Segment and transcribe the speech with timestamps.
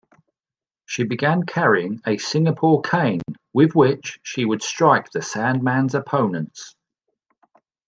[0.87, 3.21] She began carrying a Singapore cane
[3.53, 6.73] with which she would strike The Sandman's opponents.